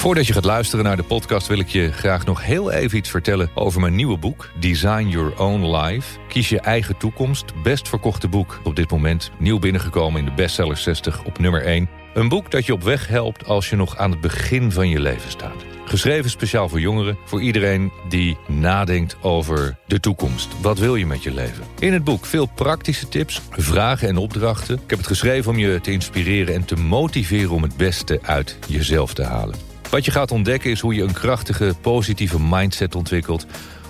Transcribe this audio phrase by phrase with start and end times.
[0.00, 3.10] Voordat je gaat luisteren naar de podcast wil ik je graag nog heel even iets
[3.10, 6.18] vertellen over mijn nieuwe boek Design Your Own Life.
[6.28, 7.62] Kies je eigen toekomst.
[7.62, 9.30] Best verkochte boek op dit moment.
[9.38, 11.88] Nieuw binnengekomen in de bestseller 60 op nummer 1.
[12.14, 15.00] Een boek dat je op weg helpt als je nog aan het begin van je
[15.00, 15.64] leven staat.
[15.84, 20.60] Geschreven speciaal voor jongeren, voor iedereen die nadenkt over de toekomst.
[20.60, 21.64] Wat wil je met je leven?
[21.78, 24.74] In het boek veel praktische tips, vragen en opdrachten.
[24.74, 28.58] Ik heb het geschreven om je te inspireren en te motiveren om het beste uit
[28.68, 29.69] jezelf te halen.
[29.90, 33.46] Wat je gaat ontdekken is hoe je een krachtige, positieve mindset ontwikkelt.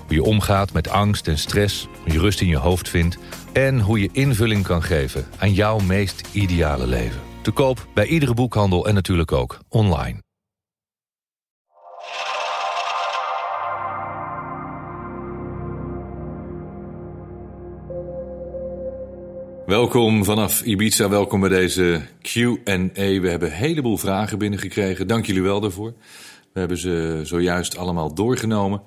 [0.07, 3.19] Hoe je omgaat met angst en stress, hoe je rust in je hoofd vindt...
[3.53, 7.21] en hoe je invulling kan geven aan jouw meest ideale leven.
[7.43, 10.19] Te koop bij iedere boekhandel en natuurlijk ook online.
[19.71, 23.21] Welkom vanaf Ibiza, welkom bij deze Q&A.
[23.21, 25.07] We hebben een heleboel vragen binnengekregen.
[25.07, 25.95] Dank jullie wel daarvoor.
[26.53, 28.83] We hebben ze zojuist allemaal doorgenomen.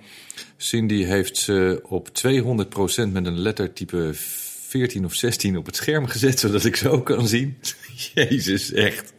[0.58, 6.40] Cindy heeft ze op 200% met een lettertype 14 of 16 op het scherm gezet,
[6.40, 7.58] zodat ik ze ook kan zien.
[8.14, 9.14] Jezus, echt.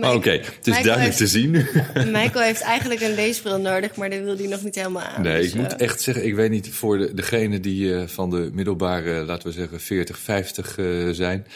[0.00, 1.50] Oké, het is duidelijk te zien.
[1.94, 5.22] Michael heeft eigenlijk een leesbril nodig, maar daar wil hij nog niet helemaal aan.
[5.22, 8.06] Nee, dus, ik moet eh, echt zeggen, ik weet niet voor de, degene die eh,
[8.06, 11.46] van de middelbare, laten we zeggen 40, 50 eh, zijn.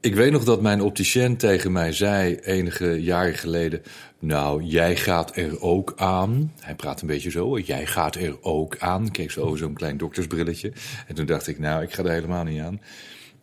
[0.00, 3.82] Ik weet nog dat mijn opticien tegen mij zei enige jaren geleden...
[4.18, 6.52] Nou, jij gaat er ook aan.
[6.60, 7.58] Hij praat een beetje zo.
[7.58, 9.06] Jij gaat er ook aan.
[9.06, 10.72] Ik keek zo over zo'n klein doktersbrilletje.
[11.06, 12.80] En toen dacht ik, nou, ik ga er helemaal niet aan.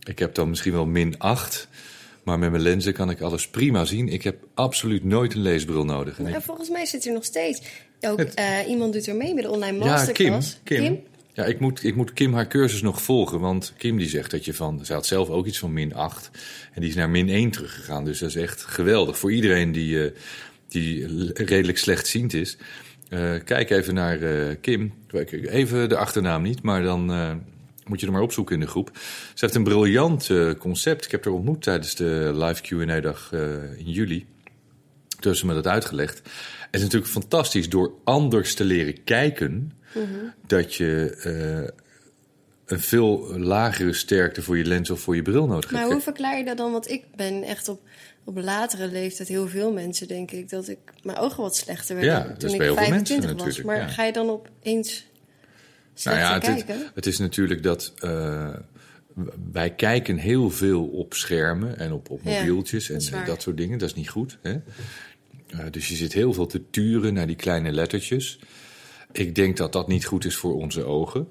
[0.03, 1.67] Ik heb dan misschien wel min 8.
[2.23, 4.07] Maar met mijn lenzen kan ik alles prima zien.
[4.09, 6.19] Ik heb absoluut nooit een leesbril nodig.
[6.19, 7.61] En volgens mij zit er nog steeds.
[8.01, 10.59] Ook Het- eh, iemand doet er mee met de online Ja, masterclass.
[10.63, 10.77] Kim.
[10.83, 10.99] Kim.
[11.33, 13.39] Ja, ik moet, ik moet Kim haar cursus nog volgen.
[13.39, 14.85] Want Kim die zegt dat je van...
[14.85, 16.29] Ze had zelf ook iets van min 8.
[16.73, 18.05] En die is naar min 1 teruggegaan.
[18.05, 19.17] Dus dat is echt geweldig.
[19.19, 20.11] Voor iedereen die, eh,
[20.67, 22.57] die redelijk slechtziend is.
[23.09, 24.17] Eh, kijk even naar
[24.55, 24.93] Kim.
[25.47, 27.09] Even de achternaam niet, maar dan...
[27.85, 28.89] moet je er maar opzoeken in de groep.
[29.33, 31.05] Ze heeft een briljant eh, concept.
[31.05, 34.25] Ik heb haar ontmoet tijdens de live Q&A-dag eh, in juli.
[35.19, 36.17] Toen ze me dat uitgelegd.
[36.17, 39.71] Het is natuurlijk fantastisch door anders te leren kijken...
[40.47, 41.81] dat je eh,
[42.65, 45.93] een veel lagere sterkte voor je lens of voor je bril nodig Maar hebt.
[45.93, 46.71] hoe verklaar je dat dan?
[46.71, 47.81] Want ik ben echt op,
[48.23, 52.13] op latere leeftijd heel veel mensen, denk ik, dat ik mijn ogen wat slechter werden
[52.13, 53.55] Ja, dat toen is ik bij heel veel 25 mensen was.
[53.55, 53.93] natuurlijk, Maar ja.
[53.93, 55.05] ga je dan opeens
[56.03, 56.39] Nou ja,
[56.93, 58.49] het, is natuurlijk dat eh,
[59.51, 63.77] wij kijken heel veel op schermen en op, op mobieltjes en dat soort dingen.
[63.77, 64.37] Dat is niet goed.
[64.41, 64.51] Hè?
[65.47, 68.39] Eh, dus je zit heel veel te turen naar die kleine lettertjes.
[69.11, 71.27] Ik denk dat dat niet goed is voor onze ogen.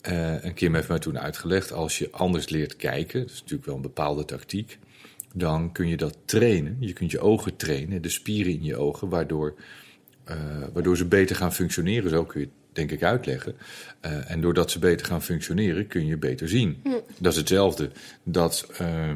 [0.00, 3.66] Eh, en Kim heeft mij toen uitgelegd, als je anders leert kijken, dat is natuurlijk
[3.66, 4.78] wel een bepaalde tactiek,
[5.34, 6.76] dan kun je dat trainen.
[6.80, 9.54] Je kunt je ogen trainen, de spieren in je ogen, waardoor,
[10.72, 12.10] waardoor ze beter gaan functioneren.
[12.10, 13.56] Zo kun je denk ik uitleggen.
[14.00, 16.82] Eh, en doordat ze beter gaan functioneren, kun je beter zien.
[17.18, 17.90] Dat is hetzelfde.
[18.22, 19.10] Dat eh,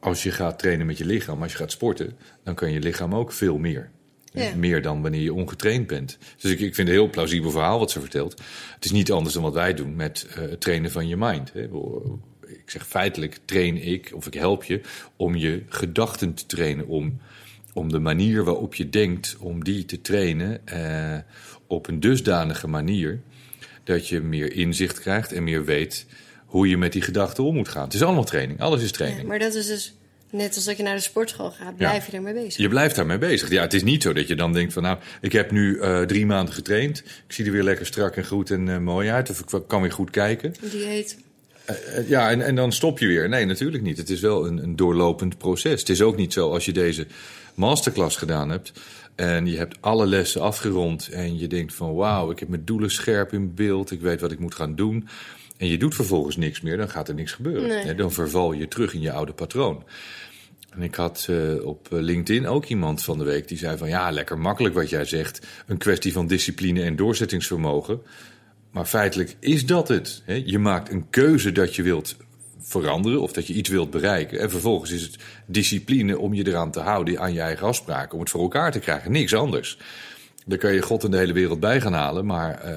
[0.00, 3.14] als je gaat trainen met je lichaam, als je gaat sporten, dan kan je lichaam
[3.14, 3.90] ook veel meer.
[4.56, 6.18] Meer dan wanneer je ongetraind bent.
[6.38, 8.40] Dus ik, ik vind het een heel plausibel verhaal wat ze vertelt.
[8.74, 11.52] Het is niet anders dan wat wij doen met eh, het trainen van je mind.
[11.52, 11.62] Hè.
[12.46, 14.80] Ik zeg feitelijk train ik, of ik help je,
[15.16, 16.86] om je gedachten te trainen.
[16.86, 17.20] Om,
[17.72, 21.18] om de manier waarop je denkt, om die te trainen eh,
[21.70, 23.20] op een dusdanige manier...
[23.84, 26.06] dat je meer inzicht krijgt en meer weet
[26.46, 27.84] hoe je met die gedachten om moet gaan.
[27.84, 29.28] Het is allemaal training, alles is Ja, training.
[29.28, 29.94] maar dat is dus
[30.30, 32.56] net als dat je naar de sportschool gaat, blijf je ermee bezig.
[32.56, 33.50] Je blijft daarmee bezig.
[33.50, 36.02] Ja, het is niet zo dat je dan denkt van nou, ik heb nu eh,
[36.02, 36.98] drie maanden getraind.
[36.98, 39.30] Ik zie er weer lekker strak en goed en eh, mooi uit.
[39.30, 40.54] Of ik kan weer goed kijken.
[40.70, 41.18] Die heet.
[41.64, 43.28] Eh, ja, en, en dan stop je weer.
[43.28, 43.96] Nee, natuurlijk niet.
[43.96, 45.80] Het is wel een, een doorlopend proces.
[45.80, 47.06] Het is ook niet zo als je deze
[47.54, 48.72] masterclass gedaan hebt.
[49.14, 51.08] En je hebt alle lessen afgerond.
[51.08, 53.90] En je denkt van wauw, ik heb mijn doelen scherp in beeld.
[53.90, 55.08] Ik weet wat ik moet gaan doen.
[55.56, 56.76] En je doet vervolgens niks meer.
[56.76, 57.68] Dan gaat er niks gebeuren.
[57.68, 57.94] Nee.
[57.94, 59.84] Dan verval je terug in je oude patroon.
[60.70, 63.88] En ik had eh, op eh, LinkedIn ook iemand van de week die zei van
[63.88, 65.46] ja, lekker makkelijk wat jij zegt.
[65.66, 68.02] Een kwestie van discipline en doorzettingsvermogen.
[68.70, 70.22] Maar feitelijk is dat het.
[70.44, 72.16] Je maakt een keuze dat je wilt
[72.62, 74.40] veranderen of dat je iets wilt bereiken.
[74.40, 75.16] En vervolgens is het
[75.46, 78.14] discipline om je eraan te houden aan je eigen afspraken.
[78.14, 79.12] Om het voor elkaar te krijgen.
[79.12, 79.78] Niks anders.
[80.46, 82.26] Daar kan je God en de hele wereld bij gaan halen.
[82.26, 82.72] Maar eh,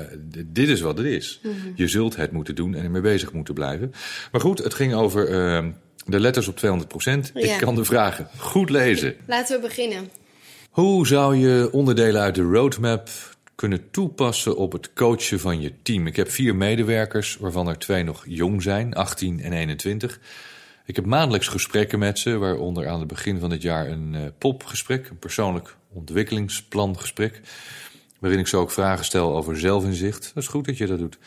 [0.46, 1.42] dit is wat het is.
[1.76, 3.94] Je zult het moeten doen en ermee bezig moeten blijven.
[4.32, 5.66] Maar goed, het ging over eh,
[6.06, 7.54] de letters op 200 Ja.
[7.54, 9.16] Ik kan de vragen goed lezen.
[9.28, 10.10] Laten we beginnen.
[10.70, 13.10] Hoe zou je onderdelen uit de roadmap
[13.56, 16.08] kunnen toepassen op het coachen van je team?
[16.08, 20.20] Ik heb vier medewerkers, waarvan er twee nog jong zijn, 18 en 21.
[20.86, 24.22] Ik heb maandelijks gesprekken met ze, waaronder aan het begin van het jaar een uh,
[24.38, 27.42] popgesprek, een persoonlijk ontwikkelingsplangesprek,
[28.20, 30.32] waarin ik ze ook vragen stel over zelfinzicht.
[30.34, 31.18] Dat is goed dat je dat doet.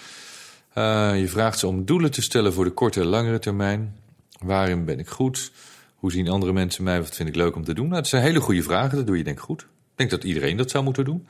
[0.75, 3.97] Uh, je vraagt ze om doelen te stellen voor de korte en langere termijn.
[4.39, 5.53] Waarin ben ik goed?
[5.95, 7.01] Hoe zien andere mensen mij?
[7.01, 7.89] Wat vind ik leuk om te doen?
[7.89, 9.61] Nou, dat zijn hele goede vragen, dat doe je denk ik goed.
[9.63, 11.27] Ik denk dat iedereen dat zou moeten doen.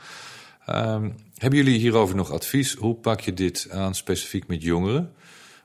[0.71, 1.05] Uh,
[1.35, 2.75] hebben jullie hierover nog advies?
[2.75, 5.13] Hoe pak je dit aan specifiek met jongeren?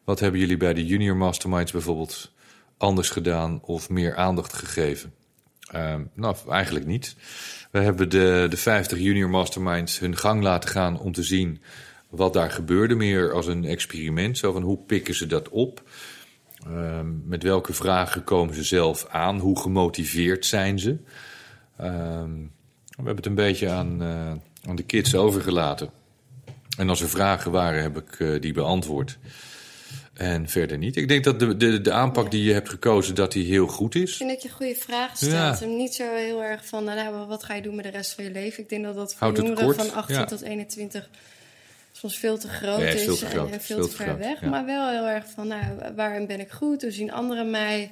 [0.03, 2.31] Wat hebben jullie bij de junior masterminds bijvoorbeeld
[2.77, 5.13] anders gedaan of meer aandacht gegeven?
[5.75, 7.15] Uh, nou, eigenlijk niet.
[7.71, 11.61] We hebben de, de 50 junior masterminds hun gang laten gaan om te zien
[12.09, 12.95] wat daar gebeurde.
[12.95, 14.37] Meer als een experiment.
[14.37, 15.83] Zo van hoe pikken ze dat op?
[16.67, 19.39] Uh, met welke vragen komen ze zelf aan?
[19.39, 20.97] Hoe gemotiveerd zijn ze?
[21.75, 24.31] We hebben het een beetje aan, uh,
[24.67, 25.89] aan de kids overgelaten.
[26.77, 29.17] En als er vragen waren, heb ik uh, die beantwoord.
[30.13, 30.95] En verder niet.
[30.95, 33.95] Ik denk dat de, de, de aanpak die je hebt gekozen, dat die heel goed
[33.95, 34.11] is.
[34.11, 35.59] Ik vind dat je goede vragen stelt.
[35.59, 35.65] Ja.
[35.65, 38.23] En niet zo heel erg van, nou, wat ga je doen met de rest van
[38.23, 38.63] je leven?
[38.63, 40.25] Ik denk dat dat voor jongeren van 18 ja.
[40.25, 41.09] tot 21
[41.91, 43.95] soms veel te groot ja, is veel te groot, en, en veel, veel te te
[43.95, 44.41] ver groot, weg.
[44.41, 44.49] ja.
[44.49, 45.63] Maar wel heel erg van, nou,
[45.95, 46.81] waarin ben ik goed?
[46.81, 47.91] Hoe zien anderen mij?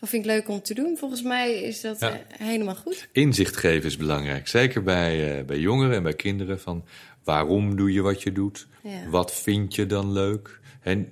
[0.00, 0.96] Wat vind ik leuk om te doen?
[0.98, 2.10] Volgens mij is dat Ja.
[2.10, 3.08] eh, helemaal goed.
[3.12, 4.48] Inzicht geven is belangrijk.
[4.48, 6.60] Zeker bij, uh, bij jongeren en bij kinderen.
[6.60, 6.84] Van
[7.24, 8.66] waarom doe je wat je doet?
[8.82, 9.08] Ja.
[9.10, 10.60] Wat vind je dan leuk?
[10.80, 11.08] En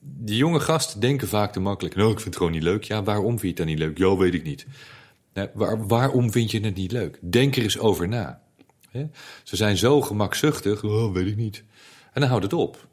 [0.00, 1.94] die jonge gasten denken vaak te makkelijk.
[1.94, 2.84] Nou, ik vind het gewoon niet leuk.
[2.84, 3.98] Ja, waarom vind je het dan niet leuk?
[3.98, 4.66] Ja, weet ik niet.
[5.54, 7.18] Waar, waarom vind je het niet leuk?
[7.20, 8.40] Denk er eens over na.
[9.42, 10.84] Ze zijn zo gemakzuchtig.
[10.84, 11.62] Oh, weet ik niet.
[12.12, 12.86] En dan houdt het op.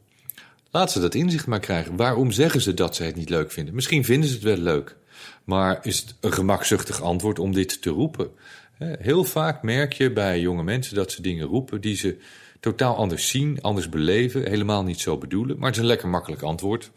[0.71, 1.95] Laat ze dat inzicht maar krijgen.
[1.95, 3.75] Waarom zeggen ze dat ze het niet leuk vinden?
[3.75, 4.95] Misschien vinden ze het wel leuk.
[5.43, 8.29] Maar is het een gemakzuchtig antwoord om dit te roepen?
[8.77, 12.17] Heel vaak merk je bij jonge mensen dat ze dingen roepen die ze
[12.59, 15.57] totaal anders zien, anders beleven, helemaal niet zo bedoelen.
[15.57, 16.91] Maar het is een lekker makkelijk antwoord.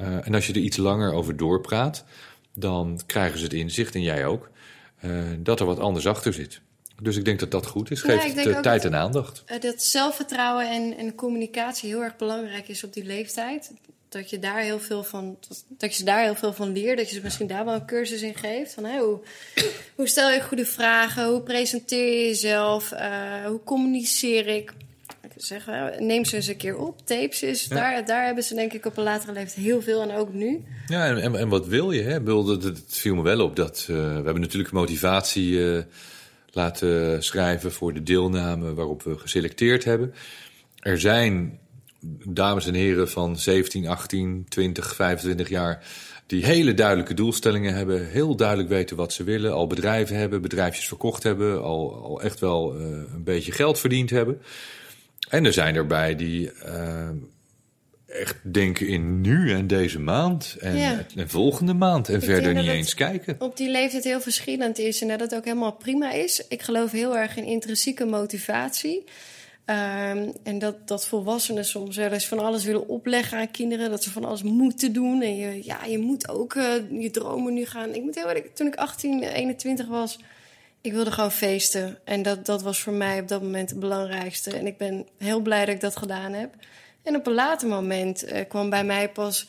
[0.00, 2.04] Uh, en als je er iets langer over doorpraat,
[2.54, 4.50] dan krijgen ze het inzicht, en jij ook,
[5.04, 6.60] uh, dat er wat anders achter zit.
[7.02, 8.00] Dus ik denk dat dat goed is.
[8.00, 9.42] Geef ook tijd dat- en aandacht.
[9.46, 13.72] Eh, dat zelfvertrouwen en, en communicatie heel erg belangrijk is op die leeftijd.
[14.10, 16.98] Dat je daar heel veel van, dat, je ze daar heel veel van leert.
[16.98, 18.74] Dat je ze misschien daar wel een cursus in geeft.
[18.74, 19.20] Van, hè, hoe,
[19.94, 21.28] hoe stel je goede vragen?
[21.28, 22.92] Hoe presenteer je jezelf?
[22.92, 24.72] Eh, hoe communiceer ik?
[25.22, 27.06] Ik zeg, hè, neem ze eens een keer op.
[27.06, 27.64] Tape ze eens.
[27.64, 27.74] Ja.
[27.74, 30.02] Daar, daar hebben ze denk ik op een latere leeftijd heel veel.
[30.02, 30.64] En ook nu.
[30.86, 32.02] Ja, en, en, en wat wil je?
[32.02, 32.20] Hè?
[32.20, 35.82] Het, het viel me wel op dat uh, we hebben natuurlijk motivatie uh,
[36.50, 40.14] laten schrijven voor de deelname waarop we geselecteerd hebben.
[40.80, 41.58] Er zijn
[42.28, 45.84] dames en heren van 17, 18, 20, 25 jaar
[46.26, 50.88] die hele duidelijke doelstellingen hebben, heel duidelijk weten wat ze willen, al bedrijven hebben, bedrijfjes
[50.88, 52.82] verkocht hebben, al, al echt wel uh,
[53.14, 54.42] een beetje geld verdiend hebben.
[55.28, 57.08] En er zijn erbij die uh,
[58.06, 61.06] echt denken in nu en deze maand en, Ja.
[61.16, 63.36] en volgende maand en Ik verder niet eens kijken.
[63.38, 66.46] Op die leeftijd heel verschillend is en dat het ook helemaal prima is.
[66.48, 69.04] Ik geloof heel erg in intrinsieke motivatie.
[69.70, 73.90] Um, en dat, dat volwassenen soms wel eens van alles willen opleggen aan kinderen.
[73.90, 75.22] Dat ze van alles moeten doen.
[75.22, 77.94] En je, ja, je moet ook uh, je dromen nu gaan.
[77.94, 80.18] Ik moet heel eerlijk, toen ik 18, 21 was,
[80.80, 81.98] ik wilde gewoon feesten.
[82.04, 84.56] En dat, dat was voor mij op dat moment het belangrijkste.
[84.56, 86.54] En ik ben heel blij dat ik dat gedaan heb.
[87.02, 89.48] En op een later moment uh, kwam bij mij pas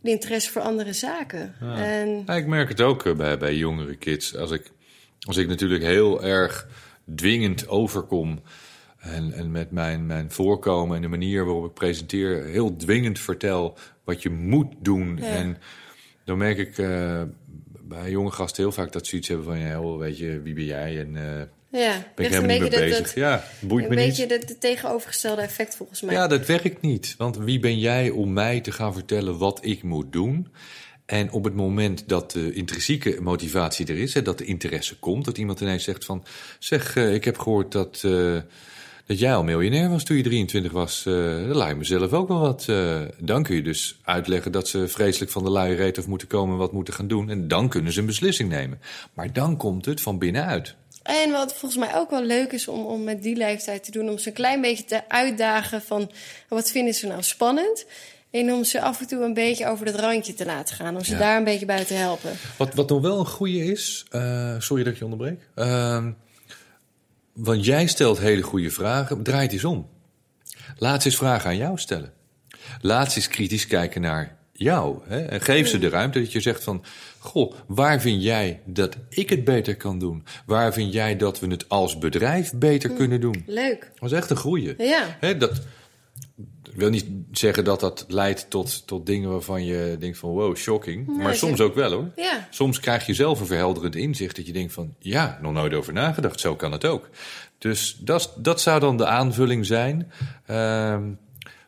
[0.00, 1.54] de interesse voor andere zaken.
[1.60, 1.76] Ja.
[1.76, 2.22] En...
[2.26, 4.36] Ja, ik merk het ook uh, bij, bij jongere kids.
[4.36, 4.72] Als ik,
[5.20, 6.66] als ik natuurlijk heel erg
[7.14, 8.42] dwingend overkom...
[9.12, 12.44] En, en met mijn, mijn voorkomen en de manier waarop ik presenteer...
[12.44, 15.16] heel dwingend vertel wat je moet doen.
[15.20, 15.26] Ja.
[15.26, 15.56] En
[16.24, 17.22] dan merk ik uh,
[17.82, 19.58] bij jonge gasten heel vaak dat ze iets hebben van...
[19.58, 21.00] ja, joh, weet je, wie ben jij?
[21.00, 22.98] En uh, ja, ben ik helemaal niet mee bezig.
[22.98, 24.32] Dat, ja, boeit een me beetje niet.
[24.32, 26.14] Een beetje het tegenovergestelde effect volgens mij.
[26.14, 27.14] Ja, dat werkt niet.
[27.18, 30.48] Want wie ben jij om mij te gaan vertellen wat ik moet doen...
[31.06, 35.24] En op het moment dat de intrinsieke motivatie er is, hè, dat de interesse komt,
[35.24, 36.24] dat iemand ineens zegt van,
[36.58, 38.38] zeg, uh, ik heb gehoord dat, uh,
[39.06, 42.28] dat jij al miljonair was toen je 23 was, uh, dat lijkt me zelf ook
[42.28, 42.66] wel wat.
[42.70, 46.28] Uh, dan kun je dus uitleggen dat ze vreselijk van de luie reet af moeten
[46.28, 47.30] komen en wat moeten gaan doen.
[47.30, 48.80] En dan kunnen ze een beslissing nemen.
[49.14, 50.74] Maar dan komt het van binnenuit.
[51.02, 54.08] En wat volgens mij ook wel leuk is om, om met die leeftijd te doen,
[54.08, 56.10] om ze een klein beetje te uitdagen van
[56.48, 57.86] wat vinden ze nou spannend.
[58.30, 60.96] En om ze af en toe een beetje over het randje te laten gaan.
[60.96, 61.18] Om ze ja.
[61.18, 62.30] daar een beetje bij te helpen.
[62.56, 64.06] Wat, wat nog wel een goede is.
[64.10, 65.40] Uh, sorry dat ik je onderbreek.
[65.56, 66.06] Uh,
[67.36, 69.22] want jij stelt hele goede vragen.
[69.22, 69.88] Draai het eens om.
[70.78, 72.12] Laat ze eens vragen aan jou stellen.
[72.80, 74.98] Laat ze eens kritisch kijken naar jou.
[75.04, 75.24] Hè?
[75.24, 76.84] En geef ze de ruimte dat je zegt van...
[77.18, 80.24] Goh, waar vind jij dat ik het beter kan doen?
[80.46, 83.42] Waar vind jij dat we het als bedrijf beter kunnen doen?
[83.46, 83.90] Leuk.
[83.94, 84.74] Dat is echt een goeie.
[84.78, 85.16] Ja.
[85.20, 85.60] Hè, dat,
[86.78, 91.06] wil niet zeggen dat dat leidt tot, tot dingen waarvan je denkt van wow, shocking.
[91.06, 92.10] Nee, maar soms ook wel hoor.
[92.16, 95.74] Ja, Soms krijg je zelf een verhelderend inzicht dat je denkt van ja, nog nooit
[95.74, 97.08] over nagedacht, zo kan het ook.
[97.58, 100.12] Dus dat, dat zou dan de aanvulling zijn.
[100.46, 101.02] Ehm,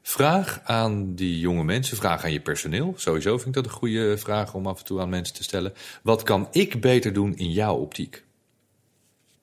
[0.03, 2.95] vraag aan die jonge mensen, vraag aan je personeel.
[2.97, 5.73] Sowieso vind ik dat een goede vraag om af en toe aan mensen te stellen.
[6.03, 8.27] Wat kan ik beter doen in jouw optiek?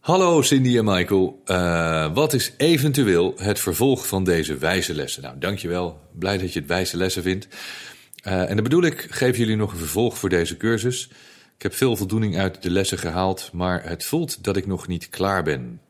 [0.06, 1.42] Hallo Cindy en Michael.
[1.46, 5.22] Eh, wat is eventueel het vervolg van deze wijze lessen?
[5.22, 6.00] Nou, dankjewel.
[6.12, 7.48] Blij dat je het wijze lessen vindt.
[8.24, 11.10] Eh, en dan bedoel ik, geef jullie nog een vervolg voor deze cursus.
[11.56, 15.10] Ik heb veel voldoening uit de lessen gehaald, maar het voelt dat ik nog niet
[15.10, 15.82] klaar ben.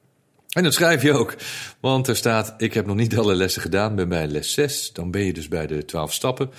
[0.50, 1.36] En dat schrijf je ook,
[1.80, 4.94] want er staat: Ik heb nog niet alle lessen gedaan, ben bij les 6.
[4.94, 6.50] Dan ben je dus bij de 12 stappen.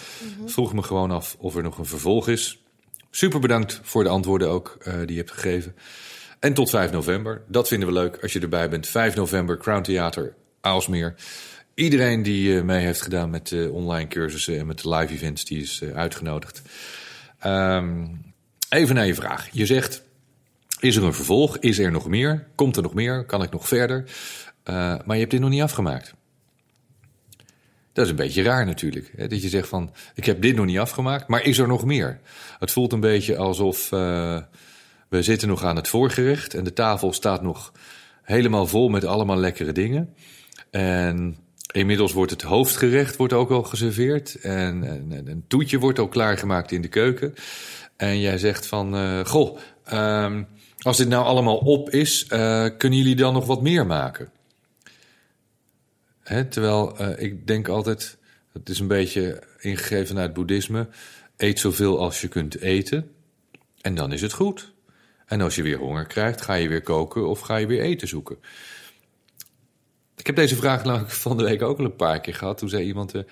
[0.47, 2.63] Vroeg me gewoon af of er nog een vervolg is.
[3.11, 5.75] Super bedankt voor de antwoorden ook eh, die je hebt gegeven.
[6.39, 7.43] En tot 5 november.
[7.49, 8.87] Dat vinden we leuk als je erbij bent.
[8.87, 11.15] 5 november, Crown Theater, Aalsmeer.
[11.75, 15.45] Iedereen die eh, mee heeft gedaan met de online cursussen en met de live events,
[15.45, 16.63] die is eh, uitgenodigd.
[17.39, 18.07] Ehm,
[18.69, 19.49] even naar je vraag.
[19.53, 20.03] Je zegt,
[20.81, 21.59] is er een vervolg?
[21.59, 22.47] Is er nog meer?
[22.55, 23.25] Komt er nog meer?
[23.25, 24.05] Kan ik nog verder?
[24.63, 26.15] Eh, maar je hebt dit nog niet afgemaakt.
[27.93, 29.13] Dat is een beetje raar natuurlijk.
[29.17, 29.29] Hè?
[29.29, 32.21] Dat je zegt van, ik heb dit nog niet afgemaakt, maar is er nog meer?
[32.59, 34.39] Het voelt een beetje alsof eh,
[35.09, 37.73] we zitten nog aan het voorgerecht en de tafel staat nog
[38.23, 40.15] helemaal vol met allemaal lekkere dingen.
[40.71, 41.37] En
[41.73, 46.11] inmiddels wordt het hoofdgerecht wordt ook al geserveerd en, en, en een toetje wordt ook
[46.11, 47.35] klaargemaakt in de keuken.
[47.97, 50.43] En jij zegt van, eh, goh, ehm,
[50.79, 54.31] als dit nou allemaal op is, eh, kunnen jullie dan nog wat meer maken?
[56.23, 58.17] Hè, terwijl eh, ik denk altijd,
[58.53, 60.89] het is een beetje ingegeven naar het boeddhisme,
[61.37, 63.11] eet zoveel als je kunt eten
[63.81, 64.75] en dan is het goed.
[65.27, 68.09] En als je weer honger krijgt, ga je weer koken of ga je weer eten
[68.09, 68.37] zoeken.
[70.17, 72.59] Ik heb deze vraag namelijk van de week ook al een paar keer gehad.
[72.59, 73.23] Toen zei iemand, eh,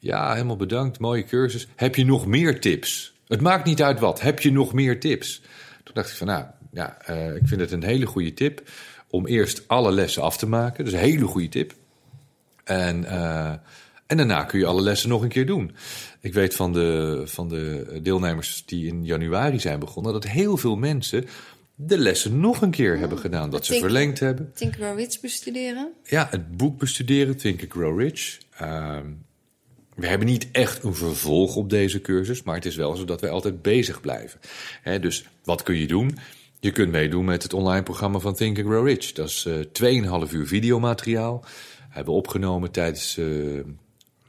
[0.00, 1.68] ja, helemaal bedankt, mooie cursus.
[1.76, 3.14] Heb je nog meer tips?
[3.26, 5.42] Het maakt niet uit wat, heb je nog meer tips?
[5.84, 8.62] Toen dacht ik van, nou, ja, eh, ik vind het een hele goede tip
[9.08, 10.86] om eerst alle lessen af te maken.
[10.86, 11.74] Is een hele goede tip.
[12.64, 13.52] En, eh,
[14.06, 15.74] en daarna kun je alle lessen nog een keer doen.
[16.20, 20.12] Ik weet van de, van de deelnemers die in januari zijn begonnen...
[20.12, 21.24] dat heel veel mensen
[21.74, 23.50] de lessen nog een keer hebben gedaan.
[23.50, 24.52] Dat ze verlengd hebben.
[24.54, 25.92] Think Grow Rich bestuderen.
[26.04, 28.38] Ja, het boek bestuderen, Think Grow Rich.
[28.58, 29.06] Ehm,
[29.94, 33.20] we hebben niet echt een vervolg op deze cursus, maar het is wel zo dat
[33.20, 34.40] wij altijd bezig blijven.
[34.82, 36.18] Hè, dus wat kun je doen?
[36.60, 39.12] Je kunt meedoen met het online programma van Think Grow Rich.
[39.12, 41.44] Dat is eh 2,5 uur videomateriaal.
[41.88, 43.26] Hebben we opgenomen tijdens eh,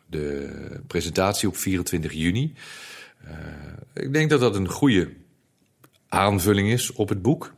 [0.05, 2.53] de presentatie op 24 juni.
[3.23, 5.09] Eh, ik denk dat dat een goede
[6.07, 7.53] aanvulling is op het boek.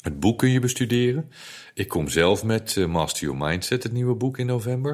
[0.00, 1.30] Het boek kun je bestuderen.
[1.74, 4.92] Ik kom zelf met eh, Master Your Mindset, het nieuwe boek in november.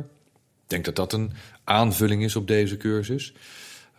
[0.62, 1.32] Ik denk dat dat een
[1.64, 3.34] aanvulling is op deze cursus.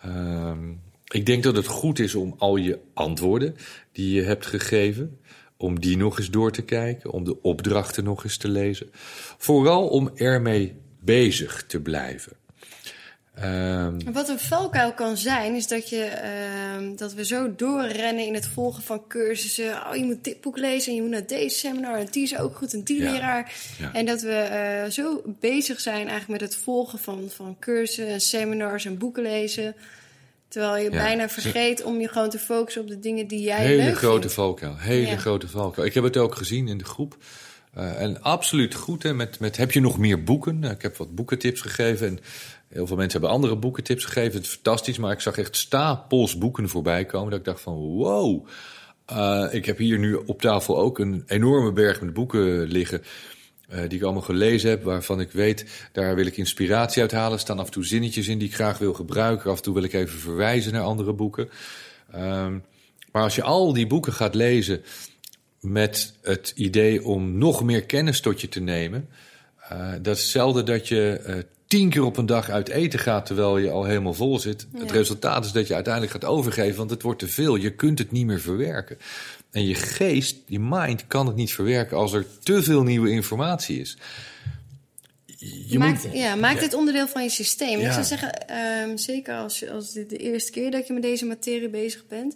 [0.01, 0.71] Ehm,
[1.07, 3.55] ik denk dat het goed is om al je antwoorden
[3.91, 5.19] die je hebt gegeven,
[5.57, 8.89] om die nog eens door te kijken, om de opdrachten nog eens te lezen.
[9.37, 10.75] Vooral om ermee
[11.09, 12.31] bezig te blijven.
[13.35, 18.33] Ehm, Wat een valkuil kan zijn, is dat, je, ehm, dat we zo doorrennen in
[18.33, 19.73] het volgen van cursussen.
[19.87, 22.37] Oh, je moet dit boek lezen en je moet naar deze seminar en die is
[22.37, 23.11] ook goed en die Ja.
[23.11, 23.53] leraar.
[23.77, 23.93] Ja.
[23.93, 28.21] En dat we eh, zo bezig zijn eigenlijk met het volgen van, van cursussen en
[28.21, 29.75] seminars en boeken lezen.
[30.47, 30.97] Terwijl je Ja.
[31.03, 34.19] bijna vergeet om je gewoon te focussen op de dingen die jij hele leuk grote
[34.19, 34.33] vindt.
[34.33, 34.77] valkuil.
[34.77, 35.87] Hele grote valkuil.
[35.87, 37.17] Ik heb het ook gezien in de groep.
[37.73, 39.03] Eh, en absoluut goed.
[39.03, 40.59] Hè, met, met, heb je nog meer boeken?
[40.59, 42.07] Nou, ik heb wat boekentips gegeven.
[42.07, 42.19] En
[42.67, 44.33] heel veel mensen hebben andere boekentips gegeven.
[44.33, 44.97] Het is fantastisch.
[44.97, 47.29] Maar ik zag echt stapels boeken voorbij komen.
[47.29, 48.45] Dat ik dacht van wow.
[49.05, 53.03] Eh, ik heb hier nu op tafel ook een enorme berg met boeken liggen.
[53.69, 57.33] eh, die ik allemaal gelezen heb, waarvan ik weet, daar wil ik inspiratie uit halen.
[57.33, 59.51] Er staan af en toe zinnetjes in die ik graag wil gebruiken.
[59.51, 61.49] Af en toe wil ik even verwijzen naar andere boeken.
[62.11, 62.57] Ehm,
[63.11, 64.81] maar als je al die boeken gaat lezen
[65.59, 69.09] met het idee om nog meer kennis tot je te nemen,
[69.69, 71.35] eh, dat is hetzelfde dat je eh,
[71.67, 74.67] tien keer op een dag uit eten gaat terwijl je al helemaal vol zit.
[74.77, 77.55] Het resultaat is dat je uiteindelijk gaat overgeven, want het wordt te veel.
[77.55, 78.97] Je kunt het niet meer verwerken.
[79.51, 83.79] En je geest, je mind, kan het niet verwerken als er te veel nieuwe informatie
[83.79, 83.97] is.
[85.67, 86.59] Je maakt, moet- ja, maak Ja.
[86.59, 87.79] dit onderdeel van je systeem.
[87.79, 87.85] Ja.
[87.87, 91.25] Ik zou zeggen, ehm, zeker als, als dit de eerste keer dat je met deze
[91.25, 92.35] materie bezig bent,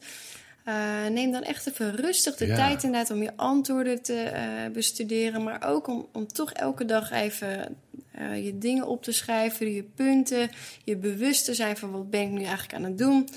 [0.64, 2.56] eh, neem dan echt even rustig de Ja.
[2.56, 4.44] tijd inderdaad om je antwoorden te eh,
[4.74, 7.78] bestuderen, maar ook om, om toch elke dag even
[8.12, 10.50] eh, je dingen op te schrijven, je punten,
[10.84, 13.30] je bewust te zijn van wat ben ik nu eigenlijk aan het doen.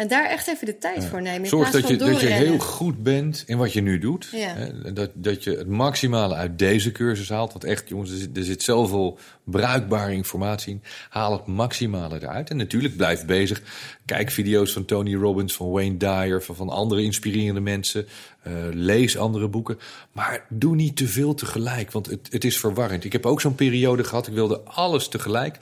[0.00, 1.48] En daar echt even de tijd voor nemen.
[1.48, 4.28] Zorg dat je, dat je heel goed bent in wat je nu doet.
[4.32, 4.54] Ja.
[4.54, 4.92] Hè?
[4.92, 7.52] Dat, dat je het maximale uit deze cursus haalt.
[7.52, 10.82] Want echt, jongens, er zit, er zit zoveel bruikbare informatie in.
[11.08, 12.50] Haal het maximale eruit.
[12.50, 13.62] En natuurlijk blijf bezig.
[14.04, 18.06] Kijk video's van Tony Robbins, van Wayne Dyer, van, van andere inspirerende mensen.
[18.42, 19.78] Eh, lees andere boeken.
[20.12, 23.04] Maar doe niet te veel tegelijk, want het, het is verwarrend.
[23.04, 24.26] Ik heb ook zo'n periode gehad.
[24.26, 25.56] Ik wilde alles tegelijk.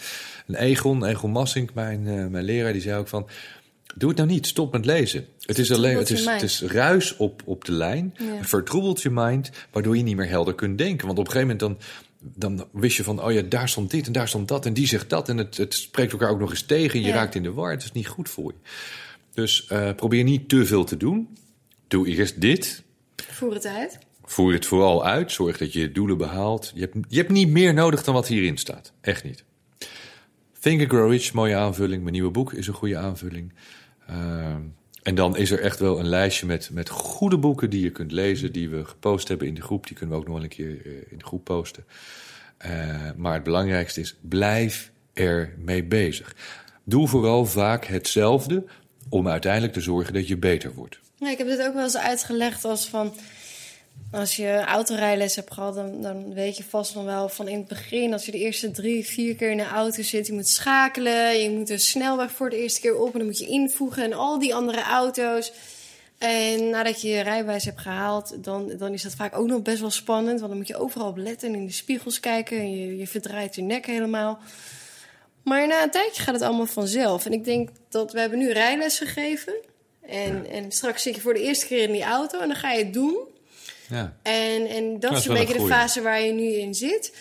[0.47, 3.29] En Egon, Egon Massink, mijn, eh, mijn leraar, die zei ook van...
[3.97, 5.27] Doe het nou niet, stop met lezen.
[5.41, 8.15] Het is, alleen, het is, het is ruis op, op de lijn.
[8.19, 8.45] Ja.
[8.45, 11.07] Vertroebelt je mind, waardoor je niet meer helder kunt denken.
[11.07, 11.81] Want op een gegeven moment
[12.21, 13.23] dan, dan wist je van...
[13.23, 15.29] oh ja, daar stond dit en daar stond dat en die zegt dat...
[15.29, 17.01] en het, het spreekt elkaar ook nog eens tegen.
[17.01, 17.15] Je Ja.
[17.15, 18.69] raakt in de war, het is niet goed voor je.
[19.35, 21.29] Dus eh, probeer niet te veel te doen.
[21.89, 22.83] Doe eerst dit.
[23.17, 23.99] Voer het uit.
[24.25, 25.33] Voer het vooral uit.
[25.33, 26.73] Zorg dat je je doelen behaalt.
[26.75, 28.93] Je hebt, je hebt niet meer nodig dan wat hierin staat.
[29.01, 29.45] Echt niet.
[30.61, 32.03] Think and Grow Rich, mooie aanvulling.
[32.03, 33.53] Mijn nieuwe boek is een goede aanvulling.
[34.07, 34.61] Ehm,
[35.03, 38.13] en dan is er echt wel een lijstje met, met goede boeken die je kunt
[38.13, 39.87] lezen, die we gepost hebben in de groep.
[39.87, 41.85] Die kunnen we ook nog wel een keer eh, in de groep posten.
[42.57, 42.71] Eh,
[43.17, 46.37] maar het belangrijkste is, blijf er mee bezig.
[46.85, 48.65] Doe vooral vaak hetzelfde
[49.09, 50.99] om uiteindelijk te zorgen dat je beter wordt.
[51.15, 53.15] Ja, ik heb dit ook wel eens uitgelegd als van...
[54.13, 57.69] Als je autorijles hebt gehad, dan, dan weet je vast nog wel van in het
[57.69, 58.13] begin...
[58.13, 61.39] als je de eerste drie, vier keer in de auto zit, je moet schakelen...
[61.39, 64.03] je moet de snelweg voor de eerste keer op en dan moet je invoegen...
[64.03, 65.53] en al die andere auto's.
[66.19, 69.81] En nadat je je rijbewijs hebt gehaald, dan, dan is dat vaak ook nog best
[69.81, 70.39] wel spannend...
[70.39, 72.59] want dan moet je overal op letten en in de spiegels kijken...
[72.59, 74.39] en je, je verdraait je nek helemaal...
[75.49, 77.27] Maar na een tijdje gaat het allemaal vanzelf.
[77.27, 79.55] En ik denk dat we hebben nu rijles gegeven.
[80.03, 82.73] En, en straks zit je voor de eerste keer in die auto en dan ga
[82.73, 83.17] je het doen.
[83.89, 84.17] Ja.
[84.23, 87.13] En, en dat dat is een beetje de fase waar je nu in zit.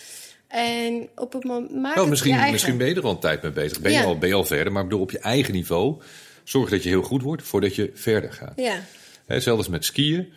[0.48, 3.42] En op het moment Wel, het misschien, je misschien ben je er al een tijd
[3.42, 3.80] mee bezig.
[3.80, 6.02] Ben, je al, ben je al verder, maar bedoel op je eigen niveau.
[6.44, 8.52] Zorg dat je heel goed wordt voordat je verder gaat.
[8.56, 8.82] Ja,
[9.26, 10.32] Hè, Hetzelfde als met skiën.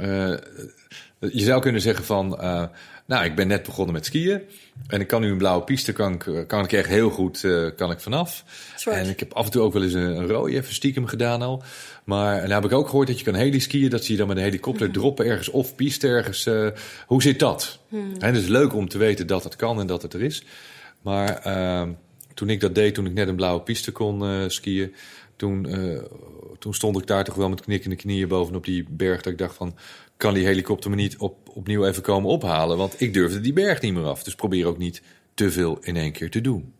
[0.00, 0.34] Eh,
[1.32, 2.64] je zou kunnen zeggen van, eh,
[3.06, 4.40] nou, ik ben net begonnen met skiën.
[4.86, 7.66] En ik kan nu een blauwe piste, kan ik, kan ik echt heel goed eh,
[7.76, 8.44] kan ik vanaf.
[8.84, 11.42] En ik heb af en toe ook wel eens een, een rode even stiekem gedaan
[11.42, 11.62] al.
[12.04, 13.90] Maar dan heb ik ook gehoord dat je kan heliskiën.
[13.90, 16.48] Dat zie je dan met een helikopter droppen ergens of piste ergens.
[17.06, 17.78] hoe zit dat?
[17.90, 20.44] En het is leuk om te weten dat het kan en dat het er is.
[21.02, 21.88] Maar eh,
[22.34, 24.94] toen ik dat deed, toen ik net een blauwe piste kon skiën...
[25.40, 26.02] Toen, eh,
[26.58, 29.20] toen stond ik daar toch wel met knikkende knieën bovenop die berg.
[29.20, 29.76] Dat ik dacht van,
[30.16, 32.76] kan die helikopter me niet op, opnieuw even komen ophalen?
[32.76, 34.22] Want ik durfde die berg niet meer af.
[34.22, 35.02] Dus probeer ook niet
[35.34, 36.72] te veel in één keer te doen.